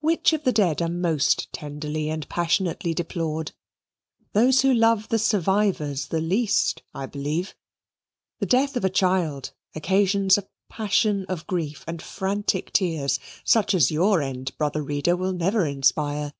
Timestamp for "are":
0.80-0.88